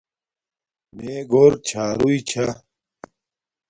میے 0.95 1.15
گھور 1.31 1.51
چھاروݵ 1.67 2.19
چھا 2.29 2.45